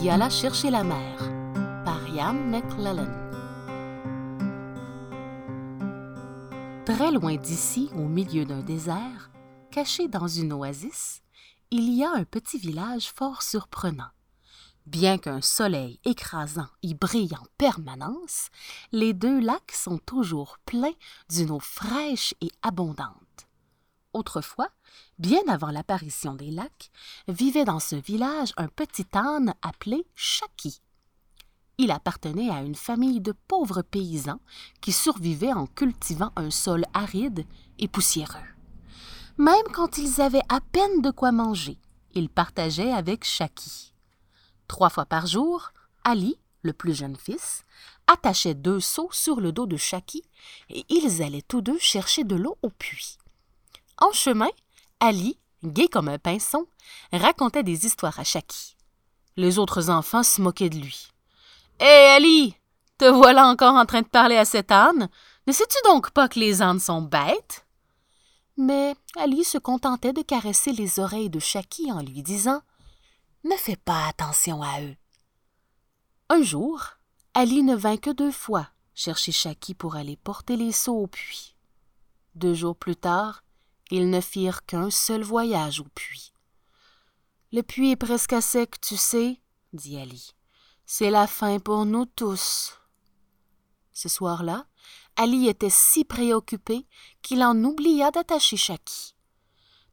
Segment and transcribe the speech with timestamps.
[0.00, 1.18] qui alla chercher la mer
[1.84, 3.10] par Ian McClellan.
[6.84, 9.30] Très loin d'ici, au milieu d'un désert,
[9.70, 11.22] caché dans une oasis,
[11.70, 14.10] il y a un petit village fort surprenant.
[14.86, 18.48] Bien qu'un soleil écrasant y brille en permanence,
[18.90, 20.94] les deux lacs sont toujours pleins
[21.30, 23.31] d'une eau fraîche et abondante.
[24.12, 24.68] Autrefois,
[25.18, 26.90] bien avant l'apparition des lacs,
[27.28, 30.80] vivait dans ce village un petit âne appelé Chaki.
[31.78, 34.40] Il appartenait à une famille de pauvres paysans
[34.80, 37.46] qui survivaient en cultivant un sol aride
[37.78, 38.38] et poussiéreux.
[39.38, 41.78] Même quand ils avaient à peine de quoi manger,
[42.14, 43.94] ils partageaient avec Chaki.
[44.68, 45.72] Trois fois par jour,
[46.04, 47.64] Ali, le plus jeune fils,
[48.06, 50.22] attachait deux seaux sur le dos de Chaki
[50.68, 53.16] et ils allaient tous deux chercher de l'eau au puits.
[54.02, 54.50] En chemin,
[54.98, 56.66] Ali, gai comme un pinson,
[57.12, 58.76] racontait des histoires à Chaki.
[59.36, 61.06] Les autres enfants se moquaient de lui.
[61.78, 62.56] Hé, Ali,
[62.98, 65.08] te voilà encore en train de parler à cet âne.
[65.46, 67.64] Ne sais-tu donc pas que les ânes sont bêtes?
[68.56, 72.60] Mais Ali se contentait de caresser les oreilles de Chaki en lui disant
[73.44, 74.96] Ne fais pas attention à eux.
[76.28, 76.86] Un jour,
[77.34, 81.54] Ali ne vint que deux fois chercher Chaki pour aller porter les seaux au puits.
[82.34, 83.41] Deux jours plus tard,
[83.92, 86.32] ils ne firent qu'un seul voyage au puits.
[87.52, 89.38] Le puits est presque à sec, tu sais,
[89.74, 90.32] dit Ali.
[90.86, 92.78] C'est la fin pour nous tous.
[93.92, 94.64] Ce soir-là,
[95.16, 96.86] Ali était si préoccupé
[97.20, 99.14] qu'il en oublia d'attacher Chaki.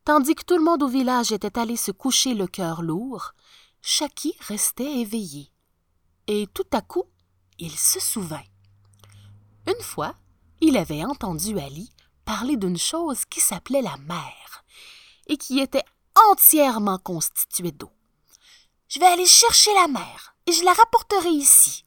[0.06, 3.34] Tandis que tout le monde au village était allé se coucher le cœur lourd,
[3.82, 5.52] Chaki restait éveillé.
[6.28, 7.04] Et tout à coup,
[7.58, 8.46] il se souvint.
[9.68, 10.16] Une fois,
[10.62, 11.92] il avait entendu Ali
[12.30, 14.64] parler d'une chose qui s'appelait la mer
[15.26, 15.84] et qui était
[16.30, 17.90] entièrement constituée d'eau.
[18.88, 21.86] Je vais aller chercher la mer et je la rapporterai ici.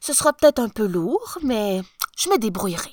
[0.00, 1.80] Ce sera peut-être un peu lourd, mais
[2.18, 2.92] je me débrouillerai.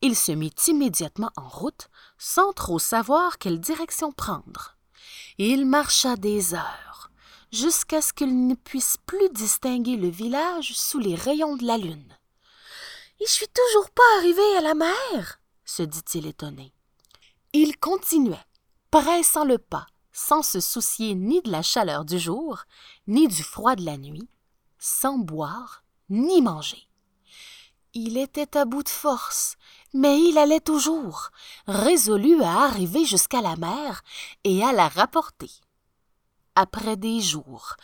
[0.00, 4.76] Il se mit immédiatement en route, sans trop savoir quelle direction prendre.
[5.38, 7.10] Il marcha des heures,
[7.50, 12.16] jusqu'à ce qu'il ne puisse plus distinguer le village sous les rayons de la lune.
[13.18, 16.72] Et je suis toujours pas arrivé à la mer, se dit-il étonné.
[17.52, 18.46] Il continuait,
[18.90, 22.64] pressant le pas, sans se soucier ni de la chaleur du jour,
[23.06, 24.28] ni du froid de la nuit,
[24.78, 26.88] sans boire ni manger.
[27.94, 29.56] Il était à bout de force,
[29.92, 31.30] mais il allait toujours,
[31.66, 34.02] résolu à arriver jusqu'à la mer
[34.42, 35.50] et à la rapporter.
[36.56, 37.74] Après des jours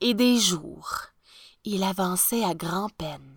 [0.00, 0.92] et des jours,
[1.64, 3.35] il avançait à grand-peine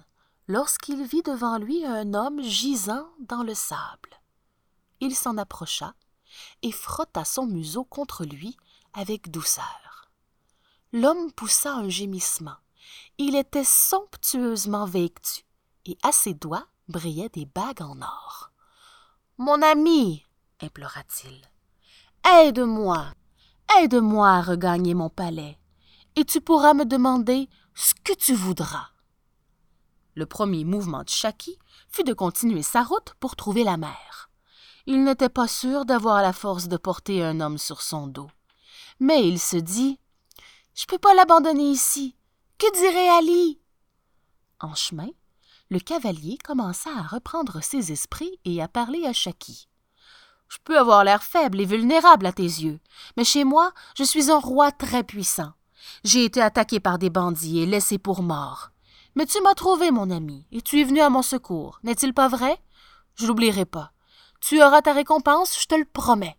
[0.49, 4.19] lorsqu'il vit devant lui un homme gisant dans le sable.
[4.99, 5.93] Il s'en approcha
[6.63, 8.57] et frotta son museau contre lui
[8.93, 10.09] avec douceur.
[10.91, 12.57] L'homme poussa un gémissement.
[13.19, 15.45] Il était somptueusement vêtu,
[15.85, 18.51] et à ses doigts brillaient des bagues en or.
[19.37, 20.25] Mon ami,
[20.61, 21.39] implora-t-il,
[22.27, 23.13] aide-moi,
[23.77, 25.59] aide-moi à regagner mon palais,
[26.15, 28.89] et tu pourras me demander ce que tu voudras.
[30.19, 31.57] Le premier mouvement de Chaki
[31.87, 34.29] fut de continuer sa route pour trouver la mer.
[34.85, 38.29] Il n'était pas sûr d'avoir la force de porter un homme sur son dos.
[38.99, 39.97] Mais il se dit
[40.75, 42.17] Je peux pas l'abandonner ici.
[42.57, 43.61] Que dirait Ali
[44.59, 45.07] En chemin,
[45.69, 49.69] le cavalier commença à reprendre ses esprits et à parler à Chaki.
[50.49, 52.81] Je peux avoir l'air faible et vulnérable à tes yeux,
[53.15, 55.53] mais chez moi, je suis un roi très puissant.
[56.03, 58.71] J'ai été attaqué par des bandits et laissé pour mort.
[59.19, 62.29] Mais tu m'as trouvé, mon ami, et tu es venu à mon secours, n'est-il pas
[62.29, 62.57] vrai?
[63.15, 63.91] Je l'oublierai pas.
[64.39, 66.37] Tu auras ta récompense, je te le promets.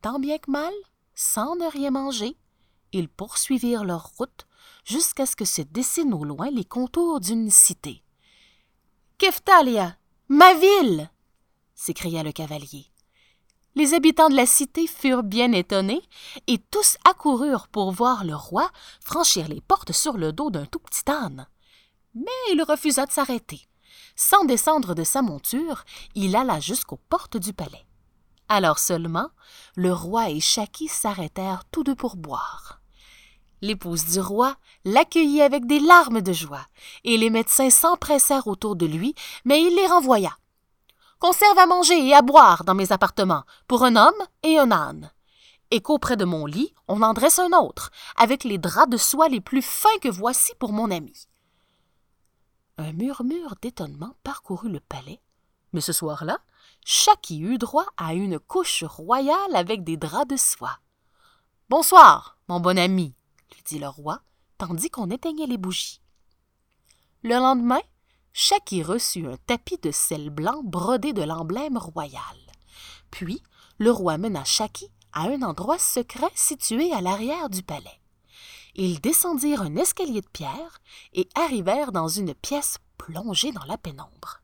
[0.00, 0.72] Tant bien que mal,
[1.16, 2.36] sans ne rien manger,
[2.92, 4.46] ils poursuivirent leur route
[4.84, 8.04] jusqu'à ce que se dessinent au loin les contours d'une cité.
[9.18, 9.96] Keftalia,
[10.28, 11.10] ma ville!
[11.74, 12.89] s'écria le cavalier.
[13.76, 16.02] Les habitants de la cité furent bien étonnés,
[16.48, 18.70] et tous accoururent pour voir le roi
[19.00, 21.46] franchir les portes sur le dos d'un tout petit âne.
[22.14, 23.68] Mais il refusa de s'arrêter.
[24.16, 25.84] Sans descendre de sa monture,
[26.14, 27.86] il alla jusqu'aux portes du palais.
[28.48, 29.28] Alors seulement,
[29.76, 32.80] le roi et Chaki s'arrêtèrent tous deux pour boire.
[33.62, 36.66] L'épouse du roi l'accueillit avec des larmes de joie,
[37.04, 39.14] et les médecins s'empressèrent autour de lui,
[39.44, 40.36] mais il les renvoya.
[41.20, 45.12] Conserve à manger et à boire dans mes appartements, pour un homme et un âne.
[45.70, 49.28] Et qu'auprès de mon lit, on en dresse un autre, avec les draps de soie
[49.28, 51.28] les plus fins que voici pour mon ami.
[52.78, 55.20] Un murmure d'étonnement parcourut le palais,
[55.74, 56.38] mais ce soir-là,
[56.86, 60.78] Chaki eut droit à une couche royale avec des draps de soie.
[61.68, 63.14] Bonsoir, mon bon ami,
[63.52, 64.22] lui dit le roi,
[64.56, 66.00] tandis qu'on éteignait les bougies.
[67.22, 67.80] Le lendemain,
[68.32, 72.22] Chaki reçut un tapis de sel blanc brodé de l'emblème royal.
[73.10, 73.42] Puis,
[73.78, 78.00] le roi mena Chaki à un endroit secret situé à l'arrière du palais.
[78.76, 80.80] Ils descendirent un escalier de pierre
[81.12, 84.40] et arrivèrent dans une pièce plongée dans la pénombre.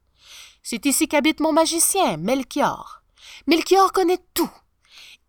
[0.62, 3.02] C'est ici qu'habite mon magicien, Melchior.
[3.46, 4.50] Melchior connaît tout.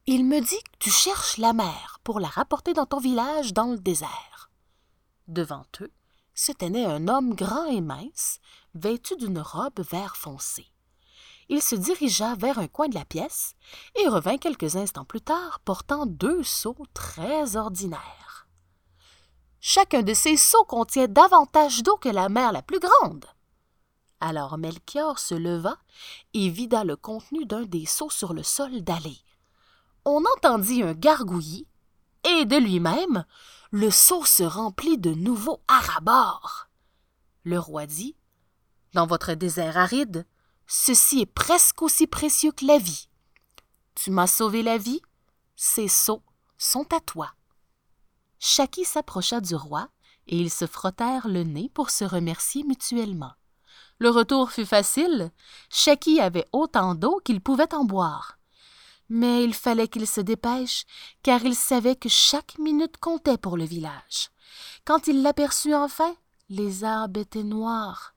[0.08, 3.68] Il me dit que tu cherches la mer pour la rapporter dans ton village dans
[3.68, 4.50] le désert.
[5.28, 5.92] Devant eux
[6.38, 8.40] se tenait un homme grand et mince,
[8.76, 10.68] vêtu d'une robe vert foncé.
[11.50, 13.56] Il se dirigea vers un coin de la pièce
[13.96, 18.48] et revint quelques instants plus tard portant deux seaux très ordinaires.
[19.60, 23.26] Chacun de ces seaux contient davantage d'eau que la mer la plus grande.
[24.20, 25.78] Alors Melchior se leva
[26.34, 29.18] et vida le contenu d'un des seaux sur le sol dallé.
[30.06, 31.68] On entendit un gargouillis,
[32.24, 33.26] et de lui-même,
[33.72, 36.70] le seau se remplit de nouveaux arabores.
[37.44, 38.16] Le roi dit
[38.94, 40.26] Dans votre désert aride,
[40.68, 43.10] ceci est presque aussi précieux que la vie.
[43.96, 45.02] Tu m'as sauvé la vie,
[45.56, 46.24] ces seaux
[46.58, 47.34] sont à toi.
[48.40, 49.90] Chaki s'approcha du roi,
[50.28, 53.34] et ils se frottèrent le nez pour se remercier mutuellement.
[54.00, 55.32] Le retour fut facile.
[55.70, 58.37] Chaki avait autant d'eau qu'il pouvait en boire.
[59.10, 60.86] Mais il fallait qu'il se dépêche,
[61.24, 64.30] car il savait que chaque minute comptait pour le village.
[64.86, 66.16] Quand il l'aperçut enfin,
[66.50, 68.16] les arbres étaient noirs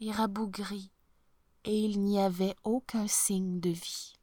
[0.00, 0.90] et rabougris,
[1.64, 4.14] et il n'y avait aucun signe de vie.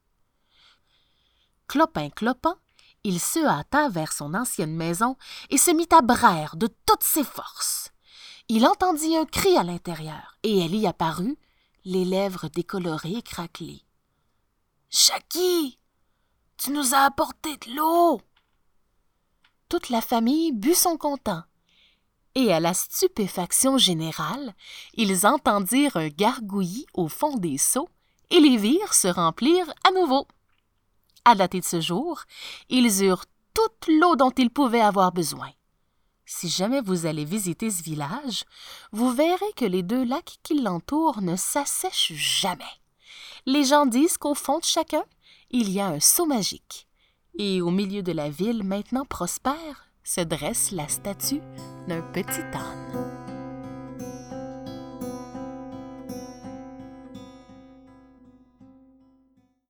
[1.68, 2.58] Clopin clopin,
[3.04, 5.18] il se hâta vers son ancienne maison
[5.50, 7.90] et se mit à braire de toutes ses forces.
[8.50, 11.38] Il entendit un cri à l'intérieur, et elle y apparut,
[11.86, 13.84] les lèvres décolorées et craquelées.
[14.90, 15.80] Chaki,
[16.58, 18.22] tu nous as apporté de l'eau.
[19.70, 21.44] Toute la famille but son content,
[22.36, 24.56] et à la stupéfaction générale,
[24.96, 27.90] ils entendirent un gargouillis au fond des seaux
[28.30, 30.28] et les virent se remplir à nouveau.
[31.26, 32.24] À dater de ce jour,
[32.70, 35.50] ils eurent toute l'eau dont ils pouvaient avoir besoin.
[36.26, 38.46] Si jamais vous allez visiter ce village,
[38.92, 42.64] vous verrez que les deux lacs qui l'entourent ne s'assèchent jamais.
[43.46, 45.04] Les gens disent qu'au fond de chacun,
[45.54, 46.88] il y a un seau magique.
[47.38, 51.42] Et au milieu de la ville maintenant prospère se dresse la statue
[51.88, 53.13] d'un petit âne.